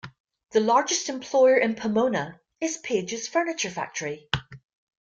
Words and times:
The 0.53 0.61
largest 0.61 1.09
employer 1.09 1.57
in 1.57 1.75
Pomona 1.75 2.41
is 2.59 2.77
Pages 2.77 3.27
Furniture 3.27 3.69
Factory. 3.69 4.27